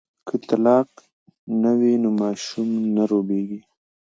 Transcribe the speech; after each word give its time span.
که 0.27 0.35
طلاق 0.47 0.89
نه 1.61 1.71
وي 1.79 1.93
نو 2.03 2.09
ماشوم 2.21 2.69
نه 2.95 3.03
روبیږي. 3.11 3.59